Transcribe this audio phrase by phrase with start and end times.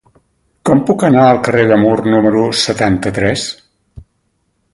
[0.69, 3.45] Com puc anar al carrer de Mur número setanta-tres?